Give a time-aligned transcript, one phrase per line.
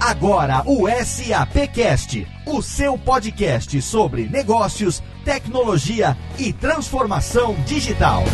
[0.00, 8.24] Agora o SAPcast, o seu podcast sobre negócios, tecnologia e transformação digital.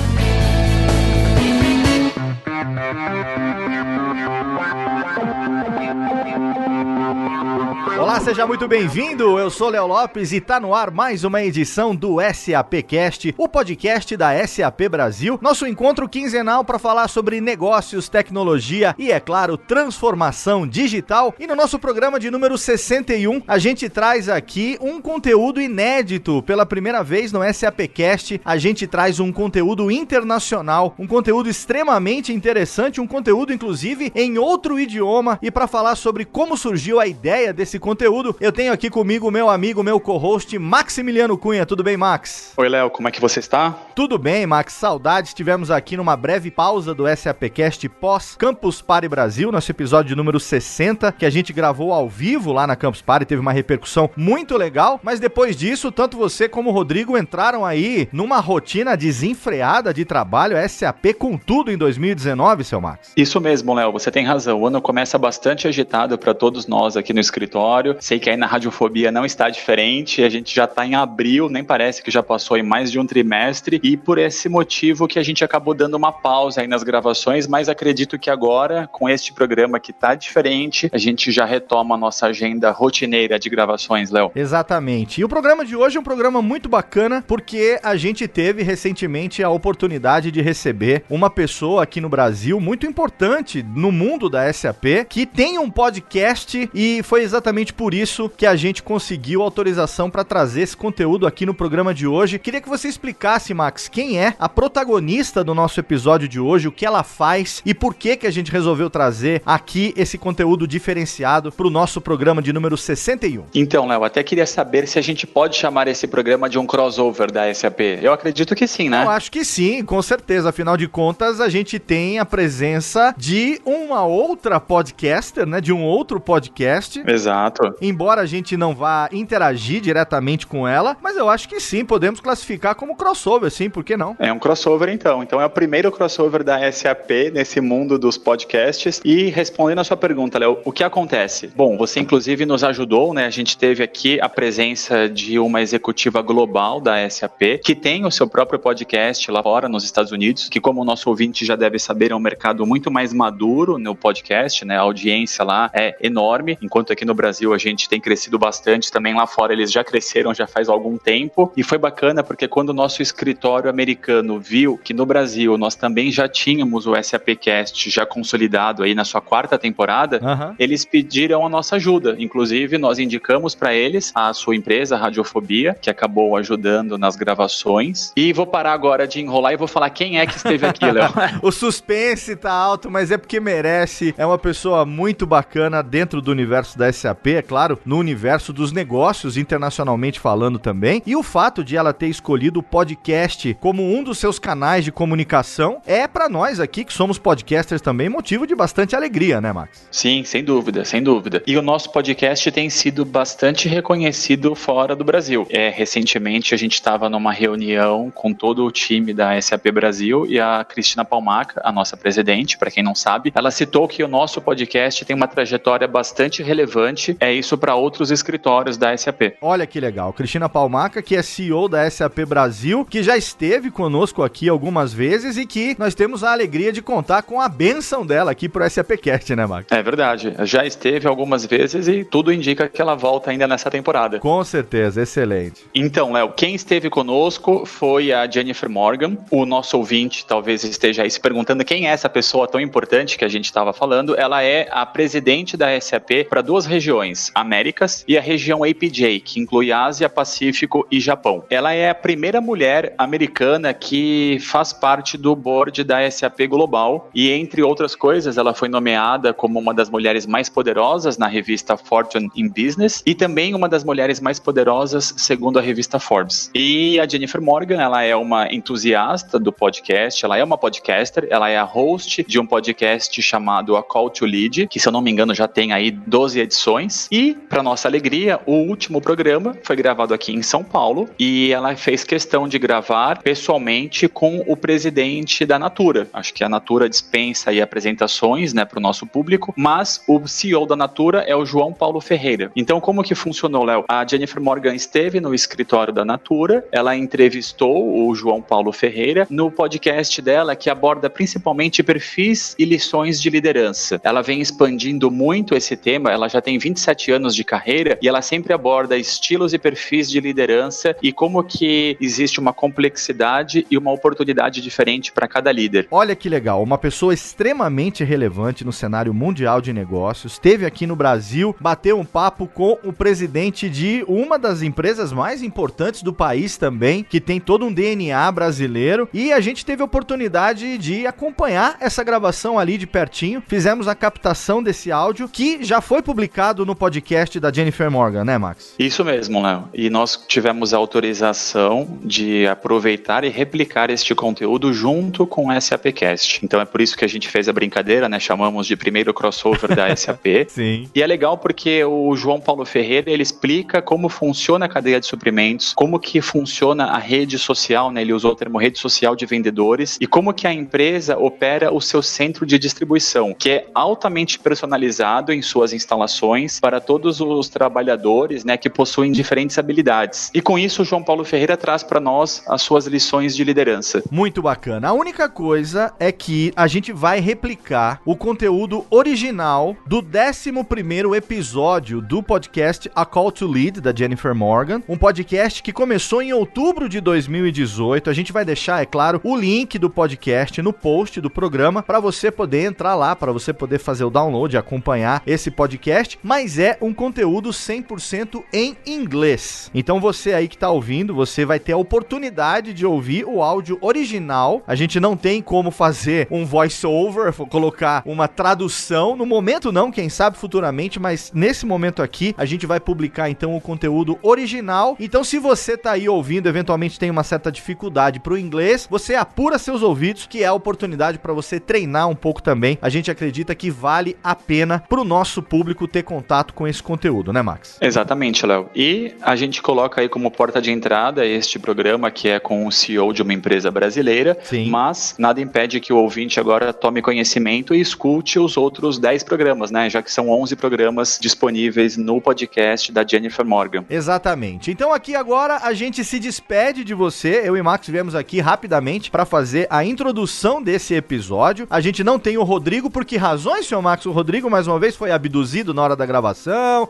[7.97, 9.39] Olá, seja muito bem-vindo.
[9.39, 14.17] Eu sou Léo Lopes e tá no ar mais uma edição do SAPcast, o podcast
[14.17, 15.39] da SAP Brasil.
[15.41, 21.33] Nosso encontro quinzenal para falar sobre negócios, tecnologia e, é claro, transformação digital.
[21.39, 26.43] E no nosso programa de número 61, a gente traz aqui um conteúdo inédito.
[26.43, 33.01] Pela primeira vez no SAPcast, a gente traz um conteúdo internacional, um conteúdo extremamente interessante,
[33.01, 35.39] um conteúdo inclusive em outro idioma.
[35.41, 39.51] E para falar sobre como surgiu a ideia desse conteúdo, eu tenho aqui comigo meu
[39.51, 41.67] amigo, meu co-host, Maximiliano Cunha.
[41.67, 42.55] Tudo bem, Max?
[42.57, 43.73] Oi, Léo, como é que você está?
[43.95, 44.73] Tudo bem, Max.
[44.73, 45.31] Saudades.
[45.31, 51.13] Estivemos aqui numa breve pausa do SAPcast pós Campus Party Brasil, nosso episódio número 60,
[51.13, 54.99] que a gente gravou ao vivo lá na Campus Party, teve uma repercussão muito legal,
[55.03, 60.57] mas depois disso, tanto você como o Rodrigo entraram aí numa rotina desenfreada de trabalho
[60.69, 63.13] SAP com tudo em 2019, seu Max.
[63.15, 64.63] Isso mesmo, Léo, você tem razão.
[64.63, 67.74] O ano começa bastante agitado para todos nós aqui no escritório.
[68.01, 70.23] Sei que aí na Radiofobia não está diferente.
[70.23, 73.07] A gente já está em abril, nem parece que já passou em mais de um
[73.07, 73.81] trimestre.
[73.83, 77.69] E por esse motivo que a gente acabou dando uma pausa aí nas gravações, mas
[77.69, 82.27] acredito que agora, com este programa que está diferente, a gente já retoma a nossa
[82.27, 84.31] agenda rotineira de gravações, Léo.
[84.35, 85.21] Exatamente.
[85.21, 89.43] E o programa de hoje é um programa muito bacana porque a gente teve recentemente
[89.43, 95.07] a oportunidade de receber uma pessoa aqui no Brasil muito importante no mundo da SAP
[95.09, 100.25] que tem um podcast e foi exatamente por isso que a gente conseguiu autorização para
[100.25, 102.39] trazer esse conteúdo aqui no programa de hoje.
[102.39, 106.73] Queria que você explicasse, Max, quem é a protagonista do nosso episódio de hoje, o
[106.73, 111.51] que ela faz e por que que a gente resolveu trazer aqui esse conteúdo diferenciado
[111.53, 113.45] para o nosso programa de número 61.
[113.55, 117.31] Então, Léo, até queria saber se a gente pode chamar esse programa de um crossover
[117.31, 117.81] da SAP.
[118.03, 119.05] Eu acredito que sim, né?
[119.05, 120.49] Eu acho que sim, com certeza.
[120.49, 125.61] Afinal de contas, a gente tem a presença de uma outra podcaster, né?
[125.61, 127.03] De um outro podcast.
[127.07, 127.54] Exato.
[127.81, 132.21] Embora a gente não vá interagir diretamente com ela, mas eu acho que sim, podemos
[132.21, 134.17] classificar como crossover, sim, por que não?
[134.19, 135.23] É um crossover, então.
[135.23, 139.01] Então é o primeiro crossover da SAP nesse mundo dos podcasts.
[139.05, 141.51] E respondendo a sua pergunta, Léo, o que acontece?
[141.55, 143.27] Bom, você inclusive nos ajudou, né?
[143.27, 148.11] A gente teve aqui a presença de uma executiva global da SAP, que tem o
[148.11, 151.79] seu próprio podcast lá fora, nos Estados Unidos, que, como o nosso ouvinte já deve
[151.79, 154.77] saber, é um mercado muito mais maduro no podcast, né?
[154.77, 159.15] A audiência lá é enorme, enquanto aqui no Brasil a gente tem crescido bastante, também
[159.15, 161.53] lá fora eles já cresceram já faz algum tempo.
[161.57, 166.11] E foi bacana porque quando o nosso escritório americano viu que no Brasil nós também
[166.11, 170.55] já tínhamos o SAPcast já consolidado aí na sua quarta temporada, Aham.
[170.59, 172.15] eles pediram a nossa ajuda.
[172.19, 178.13] Inclusive, nós indicamos para eles a sua empresa, a Radiofobia, que acabou ajudando nas gravações.
[178.17, 181.13] E vou parar agora de enrolar e vou falar quem é que esteve aqui, Léo.
[181.43, 184.15] O suspense tá alto, mas é porque merece.
[184.17, 188.73] É uma pessoa muito bacana dentro do universo da SAP, é claro, no universo dos
[188.73, 191.03] negócios, internacionalmente falando também.
[191.07, 194.93] E o fato de ela ter escolhido o podcast como um dos seus canais de
[194.93, 199.87] comunicação é pra nós aqui, que somos podcasters também, motivo de bastante alegria, né, Max?
[199.91, 201.43] Sim, sem dúvida, sem dúvida.
[201.47, 205.47] E o nosso podcast tem sido bastante reconhecido fora do Brasil.
[205.51, 210.41] É, recentemente a gente estava numa reunião com todo o time da SAP Brasil e
[210.41, 214.41] a Cristina Palmaca, a nossa presidente, para quem não sabe, ela citou que o nosso
[214.41, 217.17] podcast tem uma trajetória bastante relevante.
[217.25, 219.33] É isso para outros escritórios da SAP.
[219.41, 220.13] Olha que legal.
[220.13, 225.39] Cristina Palmaca, que é CEO da SAP Brasil, que já esteve conosco aqui algumas vezes
[225.39, 229.35] e que nós temos a alegria de contar com a benção dela aqui pro SAPcast,
[229.35, 229.73] né, Max?
[229.73, 230.35] É verdade.
[230.41, 234.21] Já esteve algumas vezes e tudo indica que ela volta ainda nessa temporada.
[234.21, 235.65] Com certeza, excelente.
[235.75, 239.17] Então, Léo, quem esteve conosco foi a Jennifer Morgan.
[239.31, 243.25] O nosso ouvinte talvez esteja aí se perguntando quem é essa pessoa tão importante que
[243.25, 244.15] a gente estava falando.
[244.15, 247.04] Ela é a presidente da SAP para duas regiões,
[247.35, 251.45] Américas e a região APJ, que inclui Ásia, Pacífico e Japão.
[251.51, 257.31] Ela é a primeira mulher americana que faz parte do board da SAP Global e,
[257.31, 262.31] entre outras coisas, ela foi nomeada como uma das mulheres mais poderosas na revista Fortune
[262.35, 266.51] in Business e também uma das mulheres mais poderosas segundo a revista Forbes.
[266.55, 271.49] E a Jennifer Morgan, ela é uma entusiasta do podcast, ela é uma podcaster, ela
[271.49, 275.01] é a host de um podcast chamado A Call to Lead, que se eu não
[275.01, 279.77] me engano já tem aí 12 edições E, para nossa alegria, o último programa foi
[279.77, 285.45] gravado aqui em São Paulo e ela fez questão de gravar pessoalmente com o presidente
[285.45, 286.09] da Natura.
[286.13, 290.67] Acho que a Natura dispensa aí apresentações, né, para o nosso público, mas o CEO
[290.67, 292.51] da Natura é o João Paulo Ferreira.
[292.57, 293.85] Então, como que funcionou, Léo?
[293.89, 299.51] A Jennifer Morgan esteve no escritório da Natura, ela entrevistou o João Paulo Ferreira no
[299.51, 304.01] podcast dela que aborda principalmente perfis e lições de liderança.
[304.03, 308.21] Ela vem expandindo muito esse tema, ela já tem 27 anos de carreira e ela
[308.21, 313.91] sempre aborda estilos e perfis de liderança e como que existe uma complexidade e uma
[313.91, 315.89] oportunidade diferente para cada líder.
[315.91, 320.97] Olha que legal, uma pessoa extremamente relevante no cenário mundial de negócios, esteve aqui no
[320.97, 326.57] Brasil, bateu um papo com o presidente de uma das empresas mais importantes do país
[326.57, 331.77] também, que tem todo um DNA brasileiro, e a gente teve a oportunidade de acompanhar
[331.81, 333.43] essa gravação ali de pertinho.
[333.47, 338.39] Fizemos a captação desse áudio que já foi publicado no podcast da Jennifer Morgan, né,
[338.39, 338.75] Max?
[338.79, 339.69] Isso mesmo, Léo.
[339.73, 346.41] E nós tivemos a autorização de aproveitar e replicar este conteúdo junto com o SAPcast.
[346.45, 348.19] Então é por isso que a gente fez a brincadeira, né?
[348.19, 350.27] Chamamos de primeiro crossover da SAP.
[350.49, 350.89] Sim.
[350.95, 355.07] E é legal porque o João Paulo Ferreira, ele explica como funciona a cadeia de
[355.07, 358.03] suprimentos, como que funciona a rede social, né?
[358.03, 361.81] Ele usou o termo rede social de vendedores e como que a empresa opera o
[361.81, 368.43] seu centro de distribuição, que é altamente personalizado em suas instalações para todos os trabalhadores,
[368.43, 370.31] né, que possuem diferentes habilidades.
[370.33, 374.03] E com isso, João Paulo Ferreira traz para nós as suas lições de liderança.
[374.11, 374.89] Muito bacana.
[374.89, 382.01] A única coisa é que a gente vai replicar o conteúdo original do 11 episódio
[382.01, 386.89] do podcast A Call to Lead da Jennifer Morgan, um podcast que começou em outubro
[386.89, 388.09] de 2018.
[388.09, 392.01] A gente vai deixar, é claro, o link do podcast no post do programa para
[392.01, 396.77] você poder entrar lá, para você poder fazer o download acompanhar esse podcast, mas é
[396.81, 399.71] um conteúdo 100% em inglês.
[399.75, 403.79] Então você aí que está ouvindo, você vai ter a oportunidade de ouvir o áudio
[403.81, 404.63] original.
[404.67, 409.91] A gente não tem como fazer um voice over, colocar uma tradução no momento não,
[409.91, 414.97] quem sabe futuramente, mas nesse momento aqui a gente vai publicar então o conteúdo original.
[415.01, 419.59] Então se você tá aí ouvindo, eventualmente tem uma certa dificuldade pro inglês, você apura
[419.59, 422.79] seus ouvidos, que é a oportunidade para você treinar um pouco também.
[422.83, 427.33] A gente acredita que vale a pena pro nosso público ter contato com esse conteúdo,
[427.33, 427.79] né, Max?
[427.81, 428.69] Exatamente, Léo.
[428.75, 432.73] E a gente coloca aí como porta de entrada este programa que é com o
[432.73, 434.69] CEO de uma empresa brasileira, Sim.
[434.69, 439.71] mas nada impede que o ouvinte agora tome conhecimento e escute os outros 10 programas,
[439.71, 439.89] né?
[439.89, 443.85] Já que são 11 programas disponíveis no podcast da Jennifer Morgan.
[443.89, 444.71] Exatamente.
[444.71, 447.43] Então aqui agora a gente se despede de você.
[447.45, 451.67] Eu e Max viemos aqui rapidamente para fazer a introdução desse episódio.
[451.71, 454.07] A gente não tem o Rodrigo por que razões, senhor Max?
[454.07, 456.34] O Rodrigo mais uma vez foi abduzido na hora da gravação?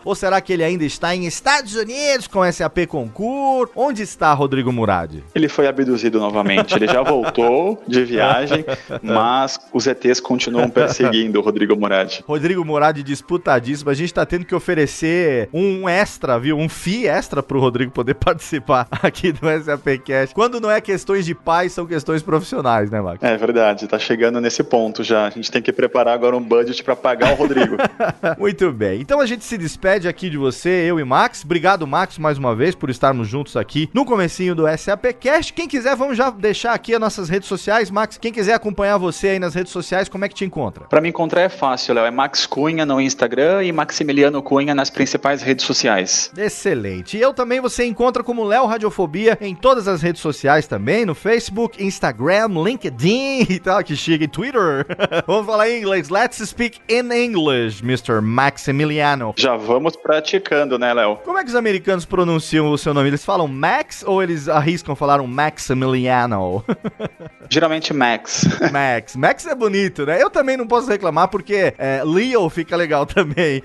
[0.05, 3.71] Ou será que ele ainda está em Estados Unidos com SAP Concur?
[3.75, 5.23] Onde está Rodrigo Murad?
[5.35, 6.75] Ele foi abduzido novamente.
[6.75, 8.65] Ele já voltou de viagem,
[9.03, 12.21] mas os ETs continuam perseguindo o Rodrigo Murad.
[12.27, 13.91] Rodrigo Murad disputadíssimo.
[13.91, 16.57] A gente tá tendo que oferecer um extra, viu?
[16.57, 20.35] Um FII extra pro Rodrigo poder participar aqui do SAPcast.
[20.35, 23.23] Quando não é questões de paz, são questões profissionais, né, Max?
[23.23, 25.27] É verdade, tá chegando nesse ponto já.
[25.27, 27.77] A gente tem que preparar agora um budget para pagar o Rodrigo.
[28.39, 29.01] Muito bem.
[29.01, 31.45] Então a gente se despede aqui de você, eu e Max.
[31.45, 35.55] Obrigado, Max, mais uma vez por estarmos juntos aqui no comecinho do SAPcast.
[35.55, 37.91] Quem quiser, vamos já deixar aqui as nossas redes sociais.
[37.91, 40.85] Max, quem quiser acompanhar você aí nas redes sociais, como é que te encontra?
[40.85, 42.05] Para me encontrar é fácil, Léo.
[42.05, 46.31] É Max Cunha no Instagram e Maximiliano Cunha nas principais redes sociais.
[46.37, 47.17] Excelente.
[47.17, 51.15] E eu também você encontra como Léo Radiofobia em todas as redes sociais também, no
[51.15, 54.85] Facebook, Instagram, LinkedIn e tal, que chique, Twitter.
[55.27, 56.11] vamos falar em inglês.
[56.11, 58.21] Let's speak in English, Mr.
[58.21, 59.14] Maximiliano.
[59.37, 61.17] Já vamos praticando, né, Léo?
[61.25, 63.09] Como é que os americanos pronunciam o seu nome?
[63.09, 66.65] Eles falam Max ou eles arriscam falar um Maximiliano?
[67.51, 68.45] Geralmente Max.
[68.73, 69.17] Max.
[69.17, 70.21] Max é bonito, né?
[70.21, 73.63] Eu também não posso reclamar porque é, Leo fica legal também.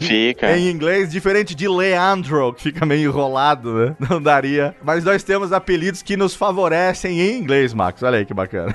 [0.00, 0.56] Fica.
[0.56, 3.96] em inglês, diferente de Leandro, que fica meio enrolado, né?
[4.10, 4.74] Não daria.
[4.82, 8.02] Mas nós temos apelidos que nos favorecem em inglês, Max.
[8.02, 8.74] Olha aí que bacana.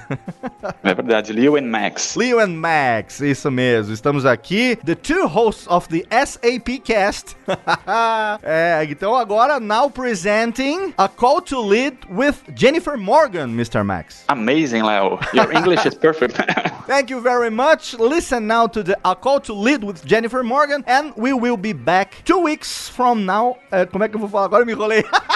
[0.84, 2.16] É verdade, Leo and Max.
[2.16, 3.94] Leo and Max, isso mesmo.
[3.94, 7.36] Estamos aqui, the two hosts of the SAP Cast.
[8.44, 13.86] é, então agora, now presenting a call to lead with Jennifer Morgan, Mr.
[13.86, 14.24] Max.
[14.28, 15.20] Amazing, Léo.
[15.34, 16.38] Your English is perfect.
[16.88, 17.94] Thank you very much.
[18.00, 21.74] Listen now to the A Call to Lead with Jennifer Morgan, and we will be
[21.74, 23.58] back two weeks from now.
[23.72, 24.64] Uh, como é que eu vou falar agora?
[24.64, 25.04] Eu me enrolei.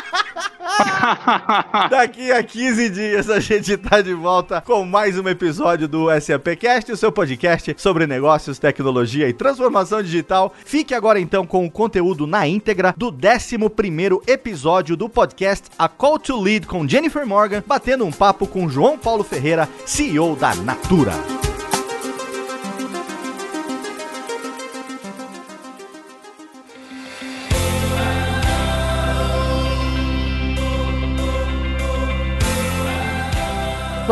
[1.89, 6.91] Daqui a 15 dias a gente tá de volta com mais um episódio do SAPcast,
[6.91, 10.53] o seu podcast sobre negócios, tecnologia e transformação digital.
[10.65, 16.19] Fique agora então com o conteúdo na íntegra do 11º episódio do podcast A Call
[16.19, 21.42] to Lead com Jennifer Morgan, batendo um papo com João Paulo Ferreira, CEO da Natura.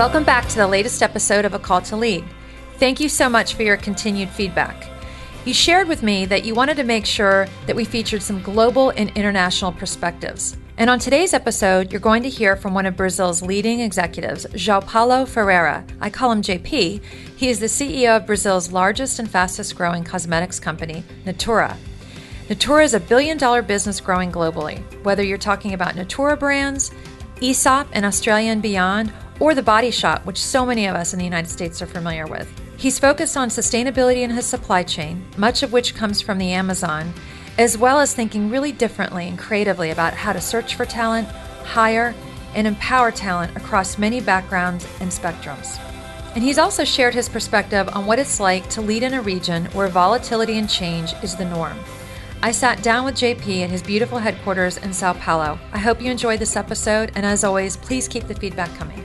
[0.01, 2.25] Welcome back to the latest episode of A Call to Lead.
[2.77, 4.89] Thank you so much for your continued feedback.
[5.45, 8.89] You shared with me that you wanted to make sure that we featured some global
[8.89, 10.57] and international perspectives.
[10.79, 14.83] And on today's episode, you're going to hear from one of Brazil's leading executives, João
[14.83, 15.85] Paulo Ferreira.
[15.99, 17.03] I call him JP.
[17.35, 21.77] He is the CEO of Brazil's largest and fastest growing cosmetics company, Natura.
[22.49, 24.81] Natura is a billion dollar business growing globally.
[25.03, 26.89] Whether you're talking about Natura brands,
[27.39, 31.19] Aesop and Australia and beyond, or the Body Shop, which so many of us in
[31.19, 32.47] the United States are familiar with.
[32.77, 37.11] He's focused on sustainability in his supply chain, much of which comes from the Amazon,
[37.57, 42.13] as well as thinking really differently and creatively about how to search for talent, hire,
[42.53, 45.79] and empower talent across many backgrounds and spectrums.
[46.35, 49.65] And he's also shared his perspective on what it's like to lead in a region
[49.73, 51.77] where volatility and change is the norm.
[52.43, 55.57] I sat down with JP at his beautiful headquarters in Sao Paulo.
[55.73, 59.03] I hope you enjoyed this episode, and as always, please keep the feedback coming.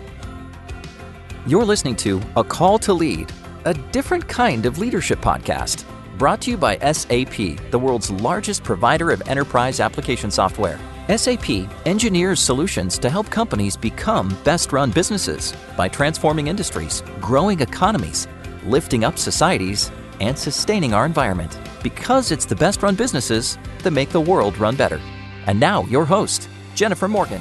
[1.47, 3.33] You're listening to A Call to Lead,
[3.67, 5.85] a different kind of leadership podcast.
[6.19, 10.81] Brought to you by SAP, the world's largest provider of enterprise application software.
[11.09, 18.27] SAP engineers solutions to help companies become best run businesses by transforming industries, growing economies,
[18.65, 21.61] lifting up societies, and sustaining our environment.
[21.81, 25.01] Because it's the best run businesses that make the world run better.
[25.47, 27.41] And now, your host, Jennifer Morgan.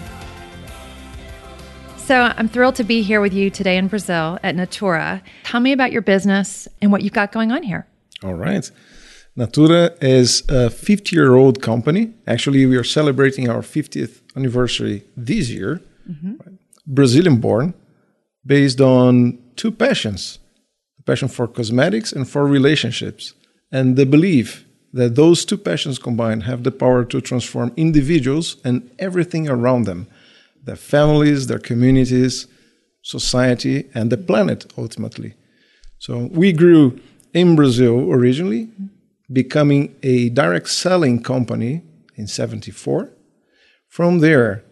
[2.05, 5.23] So I'm thrilled to be here with you today in Brazil at Natura.
[5.43, 7.87] Tell me about your business and what you've got going on here.
[8.23, 8.69] All right.
[9.35, 12.13] Natura is a 50 year old company.
[12.27, 15.81] Actually, we are celebrating our 50th anniversary this year.
[16.07, 16.33] Mm-hmm.
[16.85, 17.73] Brazilian born,
[18.45, 20.37] based on two passions
[20.97, 23.33] the passion for cosmetics and for relationships,
[23.71, 28.91] and the belief that those two passions combined have the power to transform individuals and
[28.99, 30.05] everything around them
[30.65, 32.47] their families, their communities,
[33.01, 35.33] society, and the planet ultimately.
[35.99, 36.99] So we grew
[37.33, 38.69] in Brazil originally,
[39.31, 41.83] becoming a direct selling company
[42.15, 43.11] in 74.
[43.89, 44.63] From there,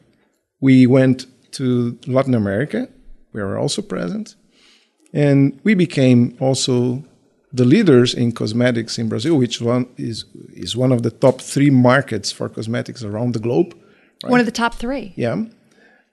[0.60, 2.88] we went to Latin America,
[3.32, 4.36] where we were also present.
[5.14, 7.04] And we became also
[7.52, 11.70] the leaders in cosmetics in Brazil, which one is, is one of the top three
[11.70, 13.76] markets for cosmetics around the globe.
[14.24, 14.32] Right?
[14.32, 15.14] One of the top three.
[15.16, 15.44] Yeah.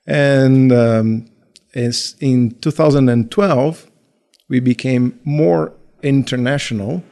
[0.07, 1.31] And um,
[1.75, 3.91] in 2012,
[4.49, 7.03] we became more international,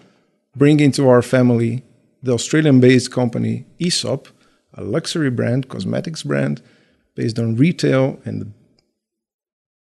[0.56, 1.84] bringing to our family
[2.22, 4.28] the Australian based company Aesop,
[4.74, 6.62] a luxury brand, cosmetics brand,
[7.14, 8.48] based on retail and the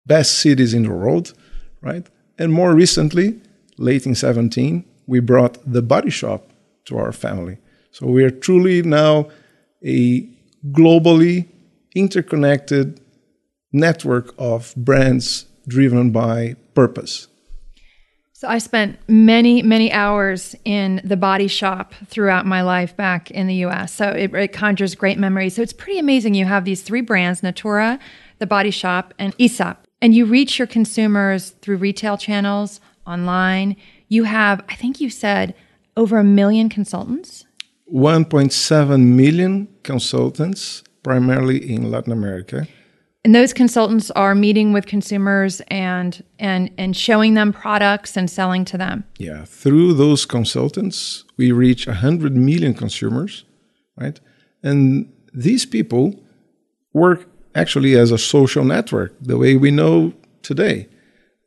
[0.06, 1.35] best cities in the world,
[1.80, 2.06] right?
[2.38, 3.40] And more recently,
[3.78, 6.50] late in 17, we brought the Body Shop
[6.87, 7.59] to our family.
[7.92, 9.28] So we are truly now
[9.85, 10.28] a
[10.70, 11.49] globally
[11.94, 13.00] interconnected
[13.73, 17.28] network of brands driven by purpose.
[18.40, 23.47] So I spent many, many hours in the body shop throughout my life back in
[23.47, 23.92] the US.
[23.92, 25.56] So it, it, conjures great memories.
[25.56, 26.32] So it's pretty amazing.
[26.32, 27.99] You have these three brands Natura,
[28.38, 29.87] the body shop, and Aesop.
[30.00, 33.76] And you reach your consumers through retail channels, online.
[34.09, 35.54] You have, I think you said,
[35.94, 37.44] over a million consultants.
[37.92, 42.66] 1.7 million consultants primarily in Latin America.
[43.23, 48.64] And those consultants are meeting with consumers and and and showing them products and selling
[48.66, 49.04] to them.
[49.19, 53.45] Yeah, through those consultants, we reach 100 million consumers,
[53.97, 54.19] right?
[54.62, 56.19] And these people
[56.95, 60.88] work actually as a social network, the way we know today,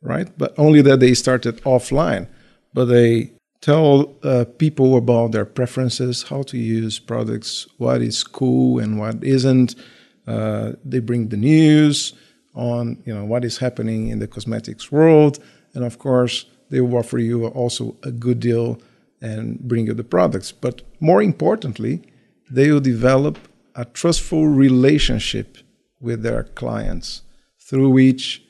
[0.00, 0.30] right?
[0.38, 2.28] But only that they started offline,
[2.72, 3.32] but they
[3.64, 9.24] tell uh, people about their preferences, how to use products, what is cool and what
[9.24, 9.74] isn't.
[10.26, 12.12] Uh, they bring the news
[12.54, 15.38] on you know what is happening in the cosmetics world,
[15.72, 18.78] and of course they will offer you also a good deal
[19.22, 20.52] and bring you the products.
[20.52, 22.02] But more importantly,
[22.50, 23.38] they will develop
[23.74, 25.56] a trustful relationship
[26.00, 27.22] with their clients
[27.58, 28.42] through which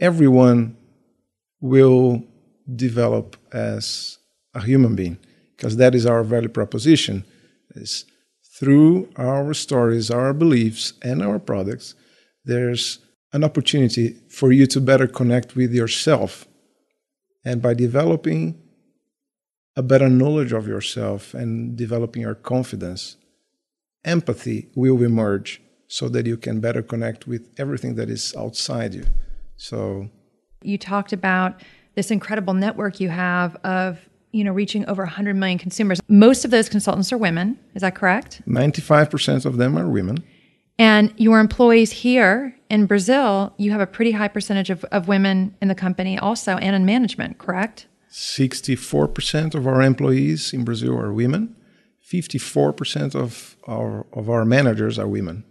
[0.00, 0.74] everyone
[1.60, 2.24] will
[2.74, 4.18] develop as
[4.54, 5.18] a human being,
[5.56, 7.24] because that is our value proposition.
[7.74, 8.04] Is
[8.58, 11.94] through our stories, our beliefs, and our products,
[12.44, 12.98] there's
[13.32, 16.46] an opportunity for you to better connect with yourself.
[17.44, 18.60] And by developing
[19.74, 23.16] a better knowledge of yourself and developing your confidence,
[24.04, 29.04] empathy will emerge so that you can better connect with everything that is outside you.
[29.56, 30.08] So,
[30.62, 31.62] you talked about
[31.94, 33.98] this incredible network you have of
[34.32, 36.00] you know reaching over 100 million consumers.
[36.08, 37.58] Most of those consultants are women.
[37.74, 38.42] Is that correct?
[38.48, 40.18] 95% of them are women.
[40.78, 45.54] And your employees here in brazil you have a pretty high percentage of, of women
[45.60, 47.86] in the company also and in management correct?
[48.10, 51.54] 64% of our employees in brazil are women.
[52.10, 55.44] 54% of our of our managers are women.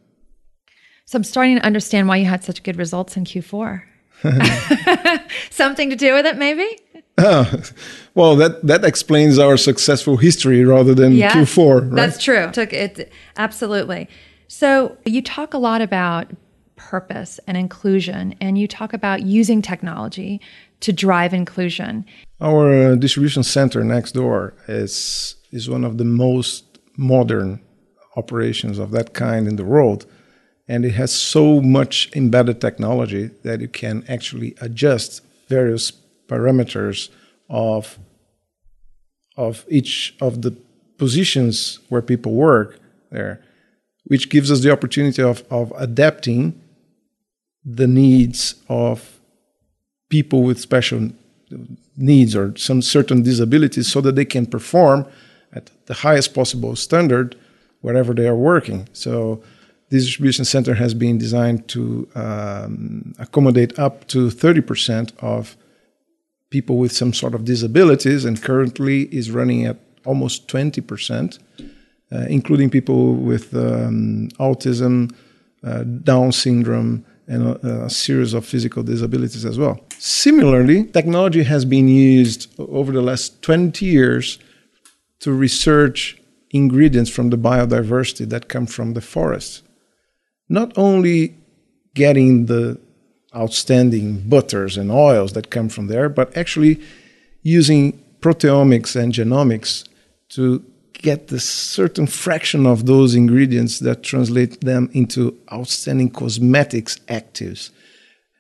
[1.06, 3.84] So i'm starting to understand why you had such good results in q4
[5.50, 6.78] something to do with it maybe
[7.18, 7.62] Oh,
[8.16, 11.82] well, that, that explains our successful history rather than yeah, Q4.
[11.82, 11.96] Right?
[11.96, 12.50] That's true.
[12.52, 14.10] Took it absolutely.
[14.48, 16.28] So you talk a lot about
[16.76, 20.42] purpose and inclusion, and you talk about using technology
[20.82, 22.06] to drive inclusion.
[22.42, 27.62] Our uh, distribution center next door is is one of the most modern
[28.16, 30.06] operations of that kind in the world,
[30.68, 35.92] and it has so much embedded technology that you can actually adjust various
[36.32, 37.10] parameters
[37.50, 38.00] of
[39.38, 40.52] of each of the
[40.98, 42.80] positions where people work
[43.12, 43.42] there,
[44.06, 46.60] which gives us the opportunity of, of adapting
[47.66, 49.20] the needs of
[50.10, 51.10] people with special
[51.98, 55.06] needs or some certain disabilities so that they can perform
[55.54, 57.36] at the highest possible standard
[57.82, 58.88] wherever they are working.
[58.94, 59.42] So
[59.90, 65.58] this distribution center has been designed to um, accommodate up to 30% of
[66.52, 71.40] people with some sort of disabilities, and currently is running at almost 20%,
[72.12, 75.12] uh, including people with um, autism,
[75.64, 79.80] uh, Down syndrome, and a, a, series of physical disabilities as well.
[79.98, 84.38] Similarly, technology has been used over the last 20 years
[85.20, 89.64] to research ingredients from the biodiversity that come from the forest.
[90.50, 91.36] Not only
[91.94, 92.80] getting the
[93.36, 96.82] outstanding butters and oils that come from there, but actually
[97.44, 99.88] using proteomics and genomics
[100.30, 100.64] to
[100.94, 107.72] get the certain fraction of those ingredients that translate them into outstanding cosmetics actives.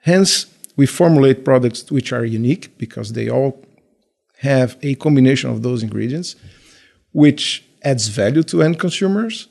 [0.03, 3.63] Hence, we formulate products which are unique because they all
[4.39, 6.35] have a combination of those ingredients,
[7.11, 9.47] which adds value to end consumers.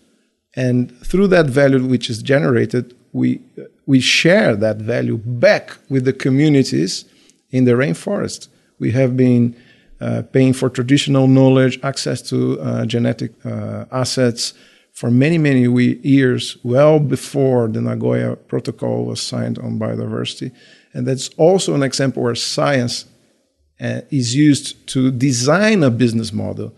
[0.55, 3.40] And through that value which is generated, we
[3.90, 6.92] we share that value back with the communities
[7.50, 8.46] in the rainforest.
[8.79, 9.57] We have been
[10.00, 14.55] uh, paying for traditional knowledge, access to uh, genetic uh, assets
[14.92, 15.62] for many, many
[16.18, 20.53] years, well before the Nagoya Protocol was signed on biodiversity.
[20.94, 23.07] And that's also an example where science
[23.81, 26.72] uh, is used to design a business model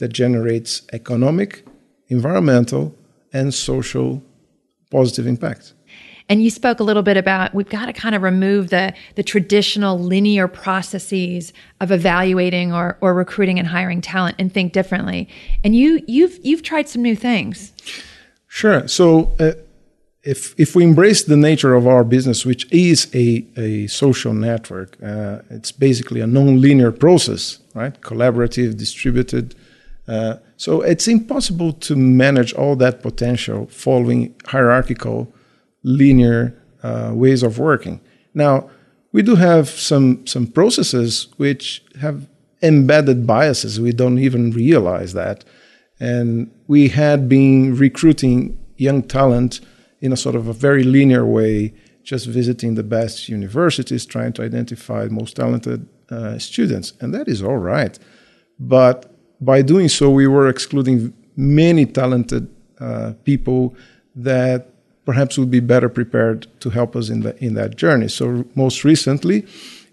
[0.00, 1.64] that generates economic,
[2.08, 2.94] environmental,
[3.32, 4.22] and social
[4.90, 5.72] positive impact.
[6.28, 9.22] And you spoke a little bit about we've got to kind of remove the the
[9.22, 15.28] traditional linear processes of evaluating or, or recruiting and hiring talent and think differently.
[15.64, 17.72] And you you've you've tried some new things.
[18.48, 18.86] Sure.
[18.88, 19.52] So uh,
[20.22, 24.96] if if we embrace the nature of our business, which is a, a social network,
[25.02, 27.98] uh, it's basically a non-linear process, right?
[28.02, 29.54] Collaborative, distributed.
[30.06, 35.32] Uh, so it's impossible to manage all that potential following hierarchical
[35.88, 38.00] linear uh, ways of working.
[38.34, 38.70] Now,
[39.12, 42.28] we do have some some processes which have
[42.62, 43.80] embedded biases.
[43.80, 45.44] We don't even realize that,
[45.98, 49.60] and we had been recruiting young talent
[50.00, 51.74] in a sort of a very linear way,
[52.04, 57.42] just visiting the best universities, trying to identify most talented uh, students, and that is
[57.42, 57.98] all right.
[58.60, 62.48] But by doing so, we were excluding many talented
[62.78, 63.74] uh, people
[64.14, 64.68] that
[65.08, 68.08] perhaps would be better prepared to help us in, the, in that journey.
[68.08, 69.46] So, most recently,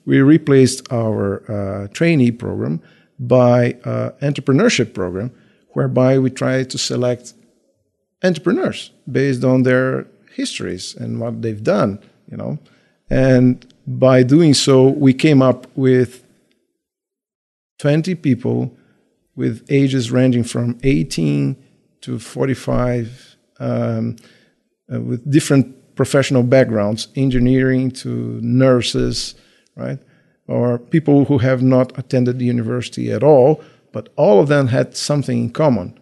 [0.05, 2.81] we replaced our uh, trainee program
[3.17, 5.31] by uh, entrepreneurship program,
[5.69, 7.33] whereby we try to select
[8.25, 11.97] entrepreneurs based on their histories and what they've done,
[12.29, 12.59] you know.
[13.09, 16.25] And by doing so, we came up with
[17.79, 18.75] 20 people
[19.33, 21.55] with ages ranging from 18
[22.01, 23.37] to 45.
[23.61, 24.17] Um,
[24.93, 29.35] uh, with different professional backgrounds, engineering to nurses,
[29.75, 29.99] right?
[30.47, 34.95] Or people who have not attended the university at all, but all of them had
[34.97, 35.97] something in common.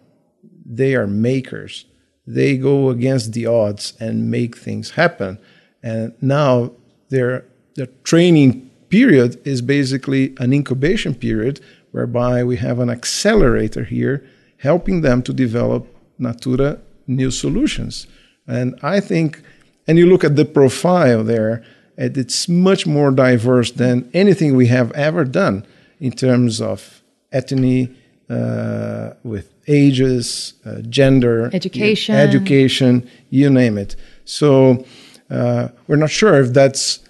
[0.66, 1.84] They are makers.
[2.26, 5.38] they go against the odds and make things happen.
[5.82, 6.72] And now
[7.10, 7.44] their
[7.76, 14.24] their training period is basically an incubation period whereby we have an accelerator here
[14.58, 15.86] helping them to develop
[16.18, 18.06] Natura new solutions.
[18.46, 19.42] And I think,
[19.86, 21.64] and you look at the profile there,
[21.96, 25.64] it's much more diverse than anything we have ever done
[26.00, 27.02] in terms of
[27.32, 27.94] ethnicity,
[28.30, 32.14] uh, with ages, uh, gender, Education.
[32.14, 33.96] education, you name it.
[34.24, 34.84] So
[35.30, 37.00] uh, we're not sure if that's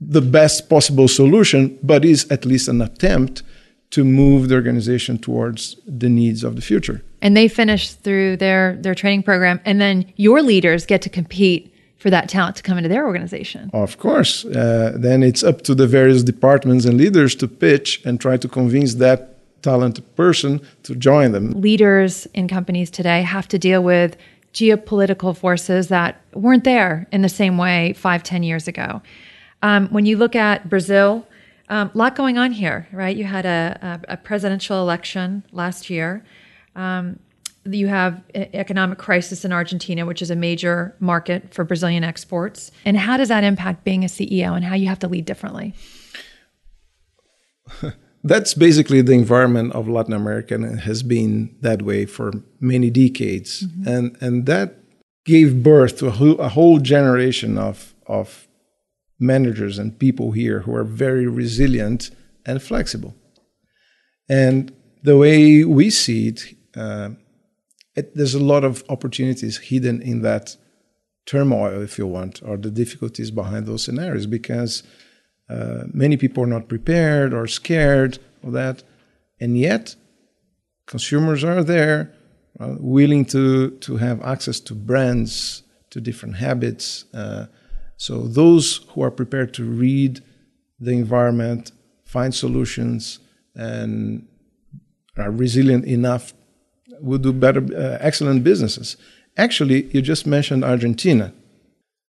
[0.00, 3.42] the best possible solution, but is at least an attempt
[3.90, 7.02] to move the organization towards the needs of the future.
[7.22, 11.72] And they finish through their their training program, and then your leaders get to compete
[11.98, 13.70] for that talent to come into their organization.
[13.72, 18.20] Of course, uh, then it's up to the various departments and leaders to pitch and
[18.20, 21.52] try to convince that talented person to join them.
[21.60, 24.16] Leaders in companies today have to deal with
[24.52, 29.02] geopolitical forces that weren't there in the same way five, ten years ago.
[29.62, 31.26] Um, when you look at Brazil,
[31.68, 33.16] um, lot going on here, right?
[33.16, 36.24] You had a, a, a presidential election last year.
[36.74, 37.18] Um,
[37.64, 42.70] you have economic crisis in Argentina, which is a major market for Brazilian exports.
[42.84, 45.74] And how does that impact being a CEO and how you have to lead differently?
[48.24, 53.64] That's basically the environment of Latin America and has been that way for many decades.
[53.64, 53.88] Mm-hmm.
[53.88, 54.76] And, and that
[55.24, 58.45] gave birth to a whole, a whole generation of, of
[59.18, 62.10] managers and people here who are very resilient
[62.44, 63.14] and flexible.
[64.28, 66.42] And the way we see it,
[66.76, 67.10] uh,
[67.94, 70.56] it, there's a lot of opportunities hidden in that
[71.26, 74.82] turmoil, if you want, or the difficulties behind those scenarios, because
[75.48, 78.82] uh, many people are not prepared or scared of that,
[79.40, 79.96] and yet
[80.86, 82.12] consumers are there,
[82.60, 87.04] uh, willing to to have access to brands, to different habits.
[87.12, 87.46] Uh,
[87.96, 90.22] so those who are prepared to read
[90.78, 91.72] the environment,
[92.04, 93.18] find solutions,
[93.54, 94.26] and
[95.16, 96.34] are resilient enough
[97.00, 98.96] will do better, uh, excellent businesses.
[99.36, 101.32] Actually, you just mentioned Argentina.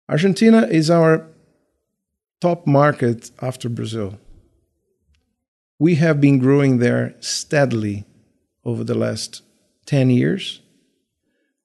[0.09, 1.25] Argentina is our
[2.39, 4.17] top market after Brazil.
[5.79, 8.05] We have been growing there steadily
[8.63, 9.43] over the last
[9.85, 10.61] 10 years.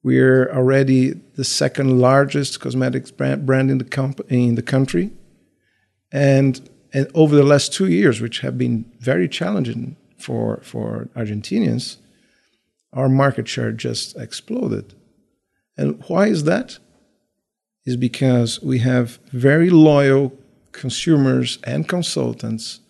[0.02, 5.10] We're already the second largest cosmetics brand, brand in, the comp- in the country.
[6.10, 11.98] And, and over the last two years, which have been very challenging for, for Argentinians,
[12.92, 14.94] our market share just exploded.
[15.76, 16.78] And why is that?
[17.84, 20.32] Is because we have very loyal
[20.72, 22.80] consumers and consultants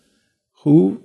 [0.63, 1.01] who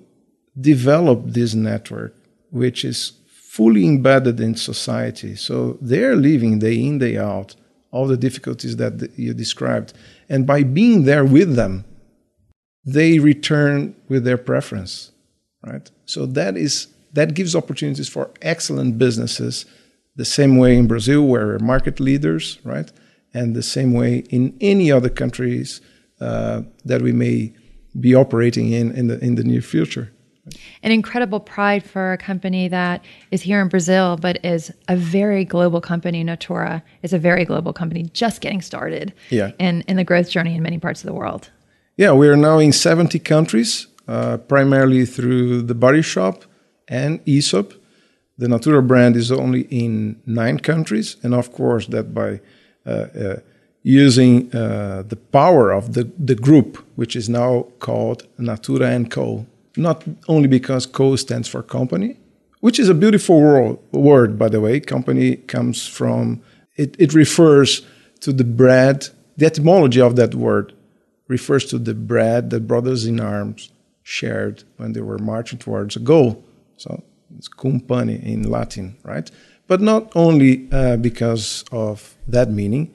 [0.59, 2.15] develop this network,
[2.51, 3.13] which is
[3.59, 5.35] fully embedded in society.
[5.35, 7.57] So they're living day in, day out,
[7.91, 9.95] all the difficulties that you described.
[10.29, 11.85] And by being there with them,
[12.85, 15.11] they return with their preference,
[15.67, 15.91] right?
[16.05, 19.67] So that is that gives opportunities for excellent businesses,
[20.15, 22.93] the same way in Brazil, where we're market leaders, right?
[23.35, 25.81] And the same way in any other countries
[26.21, 27.55] uh, that we may
[27.99, 30.07] be operating in in the, in the near future.
[30.83, 35.45] An incredible pride for a company that is here in Brazil, but is a very
[35.45, 36.23] global company.
[36.25, 39.53] Natura is a very global company, just getting started yeah.
[39.59, 41.51] in, in the growth journey in many parts of the world.
[41.97, 46.45] Yeah, we are now in 70 countries, uh, primarily through the Body Shop
[46.87, 47.75] and Aesop.
[48.39, 52.41] The Natura brand is only in nine countries, and of course, that by
[52.87, 53.37] uh, uh,
[53.83, 59.47] using uh, the power of the, the group, which is now called Natura and Co.
[59.79, 62.17] Not only because Co stands for company,
[62.61, 64.81] which is a beautiful word, word by the way.
[64.81, 66.43] Company comes from,
[66.77, 67.83] it, it refers
[68.21, 70.75] to the bread, the etymology of that word
[71.29, 73.71] refers to the bread that brothers in arms
[74.03, 76.43] shared when they were marching towards a goal.
[76.77, 77.03] So
[77.37, 79.31] it's company in Latin, right?
[79.67, 82.95] But not only uh, because of that meaning.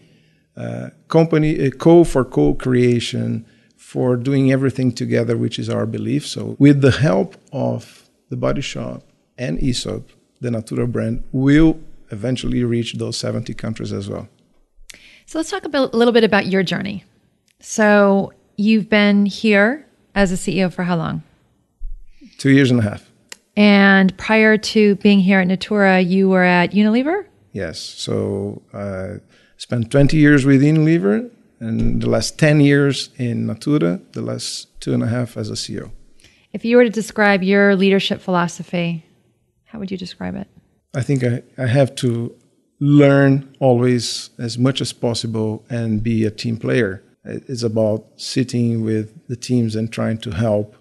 [0.57, 3.45] Uh, company, uh, co for co-creation,
[3.93, 6.25] for doing everything together, which is our belief.
[6.25, 9.03] So with the help of the Body Shop
[9.37, 10.09] and Aesop,
[10.41, 11.79] the Natura brand will
[12.09, 14.27] eventually reach those 70 countries as well.
[15.27, 17.03] So let's talk a, a little bit about your journey.
[17.59, 21.21] So you've been here as a CEO for how long?
[22.39, 23.11] Two years and a half.
[23.55, 27.27] And prior to being here at Natura, you were at Unilever?
[27.51, 27.79] Yes.
[27.79, 29.17] So I uh,
[29.57, 31.29] spent 20 years with Unilever
[31.63, 35.53] and the last 10 years in Natura, the last two and a half as a
[35.53, 35.91] CEO.
[36.51, 39.05] If you were to describe your leadership philosophy,
[39.65, 40.47] how would you describe it?
[40.93, 42.35] I think I, I have to
[42.79, 47.01] learn always as much as possible and be a team player.
[47.23, 50.75] It's about sitting with the teams and trying to help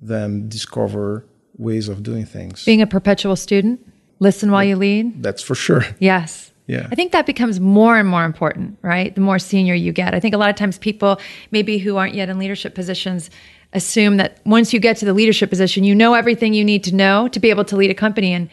[0.00, 1.24] them discover
[1.56, 2.64] ways of doing things.
[2.64, 3.80] Being a perpetual student,
[4.18, 5.22] listen while you lead.
[5.22, 5.84] That's for sure.
[5.98, 6.52] Yes.
[6.70, 6.86] Yeah.
[6.92, 9.12] I think that becomes more and more important, right?
[9.12, 10.14] The more senior you get.
[10.14, 13.28] I think a lot of times people, maybe who aren't yet in leadership positions,
[13.72, 16.94] assume that once you get to the leadership position, you know everything you need to
[16.94, 18.32] know to be able to lead a company.
[18.32, 18.48] And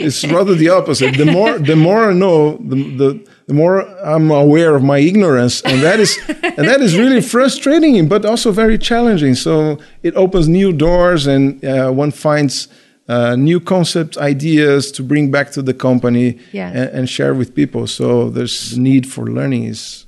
[0.00, 1.16] it's rather the opposite.
[1.16, 5.62] The more the more I know, the, the the more I'm aware of my ignorance,
[5.62, 9.34] and that is and that is really frustrating, but also very challenging.
[9.34, 12.68] So it opens new doors, and uh, one finds
[13.10, 16.74] uh, new concepts, ideas to bring back to the company Yes.
[16.78, 17.86] and, and share with people.
[17.86, 20.06] So there's need for learning is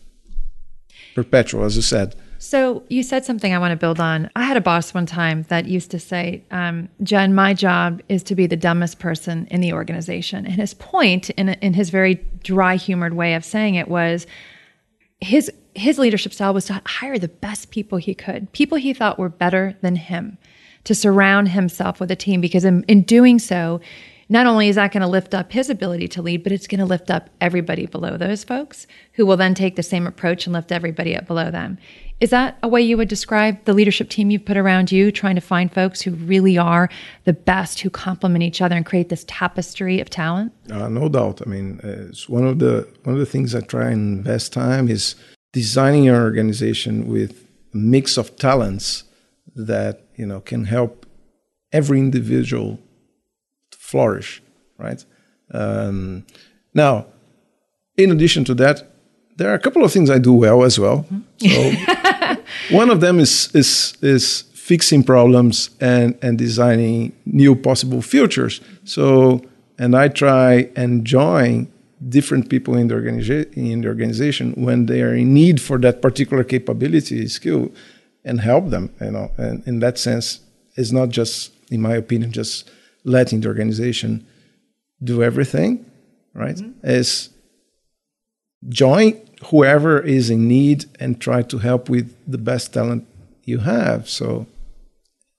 [1.14, 2.14] perpetual, as you said.
[2.38, 4.28] So you said something I want to build on.
[4.34, 8.22] I had a boss one time that used to say, um, "Jen, my job is
[8.24, 12.14] to be the dumbest person in the organization." And his point, in in his very
[12.42, 14.26] dry humored way of saying it, was
[15.20, 19.18] his his leadership style was to hire the best people he could, people he thought
[19.18, 20.36] were better than him,
[20.84, 22.40] to surround himself with a team.
[22.40, 23.80] Because in, in doing so,
[24.28, 26.78] not only is that going to lift up his ability to lead, but it's going
[26.78, 30.54] to lift up everybody below those folks who will then take the same approach and
[30.54, 31.76] lift everybody up below them.
[32.18, 35.34] Is that a way you would describe the leadership team you've put around you, trying
[35.34, 36.88] to find folks who really are
[37.24, 40.52] the best, who complement each other and create this tapestry of talent?
[40.70, 41.42] Uh, no doubt.
[41.44, 44.52] I mean, uh, it's one of the one of the things I try and invest
[44.52, 45.16] time is
[45.52, 49.02] designing your organization with a mix of talents
[49.56, 51.06] that you know can help
[51.72, 52.78] every individual
[53.70, 54.42] to flourish.
[54.78, 55.04] Right.
[55.52, 56.24] Um,
[56.74, 57.06] now,
[57.96, 58.90] in addition to that,
[59.36, 61.06] there are a couple of things I do well as well.
[61.38, 61.72] So
[62.70, 68.60] one of them is is is fixing problems and and designing new possible futures.
[68.84, 69.42] So
[69.78, 71.68] and I try and join
[72.08, 76.02] different people in the organization in the organization when they are in need for that
[76.02, 77.70] particular capability skill
[78.24, 78.94] and help them.
[79.00, 80.40] You know, and in that sense,
[80.76, 82.70] it's not just, in my opinion, just
[83.04, 84.26] letting the organization
[85.02, 85.84] do everything.
[86.34, 86.56] Right?
[86.56, 86.86] Mm-hmm.
[86.86, 87.30] Is
[88.68, 93.06] join whoever is in need and try to help with the best talent
[93.44, 94.08] you have.
[94.08, 94.46] So,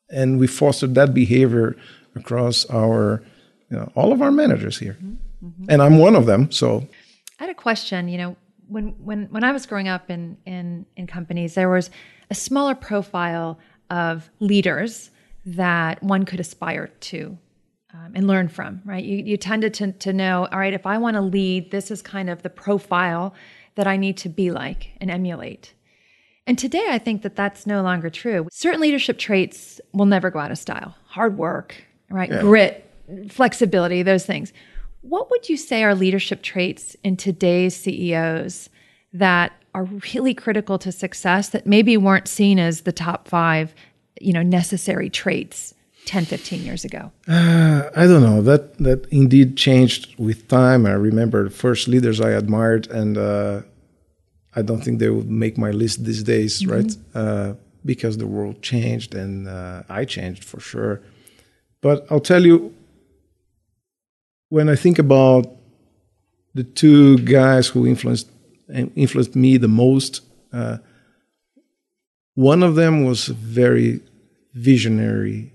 [0.10, 1.76] and we fostered that behavior
[2.16, 3.24] across our,
[3.70, 5.48] you know, all of our managers here, mm-hmm.
[5.48, 5.66] Mm-hmm.
[5.70, 6.52] and I'm one of them.
[6.52, 6.88] So,
[7.40, 8.08] I had a question.
[8.10, 11.90] You know, when when when I was growing up in in in companies, there was
[12.34, 13.60] a smaller profile
[13.92, 15.12] of leaders
[15.46, 17.38] that one could aspire to
[17.94, 18.82] um, and learn from.
[18.86, 19.04] Right?
[19.04, 20.48] You you tended to to know.
[20.52, 23.36] All right, if I want to lead, this is kind of the profile
[23.76, 25.74] that I need to be like and emulate.
[26.48, 28.48] And today, I think that that's no longer true.
[28.52, 30.96] Certain leadership traits will never go out of style.
[31.06, 31.76] Hard work,
[32.10, 32.32] right?
[32.32, 32.90] Grit,
[33.30, 34.52] flexibility, those things.
[35.02, 38.70] What would you say are leadership traits in today's CEOs
[39.14, 43.74] that are really critical to success that maybe weren't seen as the top five,
[44.22, 45.74] you know, necessary traits
[46.06, 47.12] 10, 15 years ago?
[47.28, 50.86] I don't know that that indeed changed with time.
[50.86, 53.62] I remember the first leaders I admired, and uh,
[54.56, 56.96] I don't think they would make my list these days, right?
[57.16, 57.54] Uh,
[57.86, 61.02] because the world changed and uh, I changed for sure.
[61.82, 62.74] But I'll tell you,
[64.50, 65.48] when I think about
[66.54, 68.30] the two guys who influenced
[68.70, 70.22] influenced me the most,
[70.52, 70.78] uh,
[72.36, 74.02] one of them was very
[74.54, 75.54] visionary,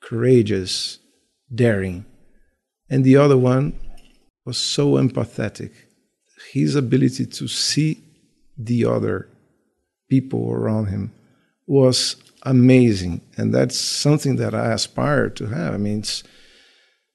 [0.00, 0.98] courageous,
[1.54, 2.04] daring,
[2.88, 3.78] and the other one
[4.44, 5.72] was so empathetic.
[6.52, 8.02] His ability to see
[8.56, 9.28] the other
[10.08, 11.12] people around him
[11.66, 15.74] was amazing, and that's something that I aspire to have.
[15.74, 16.22] I mean, it's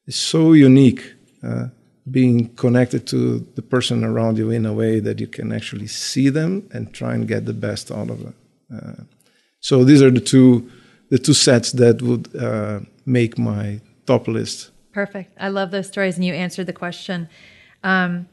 [0.07, 1.67] it's so unique uh,
[2.09, 6.29] being connected to the person around you in a way that you can actually see
[6.29, 8.35] them and try and get the best out of them.
[8.73, 9.03] Uh,
[9.59, 10.69] so these are the two
[11.09, 14.71] the two sets that would uh, make my top list.
[14.91, 15.35] Perfect.
[15.39, 17.29] I love those stories, and you answered the question.
[17.83, 18.27] Um,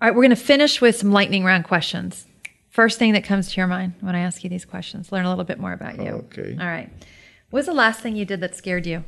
[0.00, 2.26] all right, we're going to finish with some lightning round questions.
[2.70, 5.28] First thing that comes to your mind when I ask you these questions, learn a
[5.28, 6.10] little bit more about you.
[6.10, 6.56] Okay.
[6.60, 6.90] All right.
[7.50, 9.04] What was the last thing you did that scared you?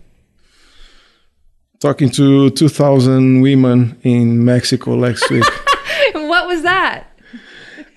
[1.80, 5.44] Talking to 2,000 women in Mexico last week.
[6.12, 7.08] what was that?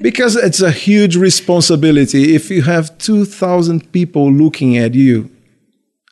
[0.02, 2.36] because it's a huge responsibility.
[2.36, 5.30] If you have 2,000 people looking at you,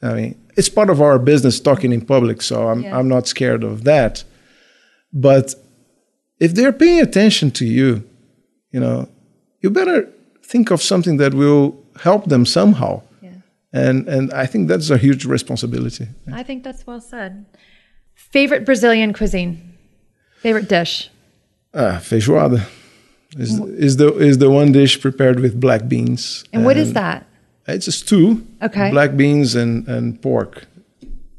[0.02, 2.98] I mean, it's part of our business talking in public, so I'm, Yeah.
[2.98, 4.24] I'm not scared of that.
[5.12, 5.56] But
[6.40, 8.04] if they're paying attention to you,
[8.72, 9.10] you know,
[9.62, 10.08] you better
[10.44, 13.02] think of something that will help them somehow.
[13.72, 16.08] And, and I think that's a huge responsibility.
[16.32, 17.46] I think that's well said.
[18.16, 19.78] Favorite Brazilian cuisine?
[20.42, 21.10] Favorite dish?
[21.74, 22.68] Uh, feijoada
[23.38, 26.44] is, is the is the one dish prepared with black beans.
[26.52, 27.28] And what is that?
[27.68, 28.46] It's a stew.
[28.62, 28.90] Okay.
[28.90, 30.66] Black beans and, and pork.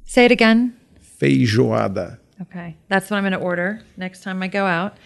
[0.04, 0.76] Say it again.
[1.20, 2.18] Feijoada.
[2.42, 2.76] Okay.
[2.88, 4.96] That's what I'm going to order next time I go out.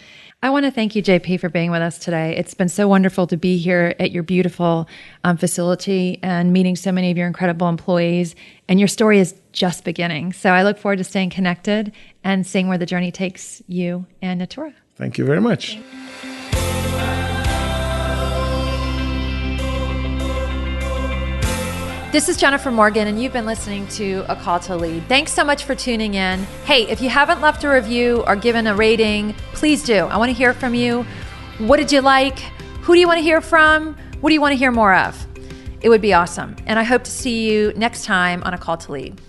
[0.45, 2.37] I want to thank you, JP, for being with us today.
[2.37, 4.87] It's been so wonderful to be here at your beautiful
[5.25, 8.37] um, facility and meeting so many of your incredible employees.
[8.69, 10.35] And your story is just beginning.
[10.35, 14.39] So I look forward to staying connected and seeing where the journey takes you and
[14.39, 14.75] Natura.
[14.97, 15.79] Thank you very much.
[22.15, 25.03] This is Jennifer Morgan, and you've been listening to A Call to Lead.
[25.09, 26.45] Thanks so much for tuning in.
[26.65, 29.97] Hey, if you haven't left a review or given a rating, please do.
[29.97, 31.05] I want to hear from you.
[31.59, 32.39] What did you like?
[32.83, 33.97] Who do you want to hear from?
[34.21, 35.27] What do you want to hear more of?
[35.81, 36.55] It would be awesome.
[36.67, 39.21] And I hope to see you next time on A Call to Lead.